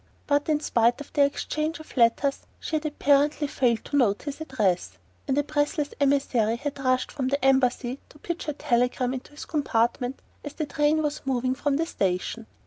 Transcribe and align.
But 0.25 0.49
in 0.49 0.59
spite 0.61 0.99
of 0.99 1.13
their 1.13 1.27
exchange 1.27 1.79
of 1.79 1.95
letters 1.95 2.47
she 2.59 2.75
had 2.77 2.87
apparently 2.87 3.45
failed 3.45 3.85
to 3.85 3.95
note 3.97 4.23
his 4.23 4.41
address, 4.41 4.97
and 5.27 5.37
a 5.37 5.43
breathless 5.43 5.93
emissary 5.99 6.55
had 6.55 6.79
rushed 6.79 7.11
from 7.11 7.27
the 7.27 7.45
Embassy 7.45 7.99
to 8.09 8.17
pitch 8.17 8.45
her 8.45 8.53
telegram 8.53 9.13
into 9.13 9.29
his 9.33 9.45
compartment 9.45 10.23
as 10.43 10.53
the 10.53 10.65
train 10.65 11.03
was 11.03 11.21
moving 11.23 11.53
from 11.53 11.75
the 11.75 11.85
station. 11.85 12.47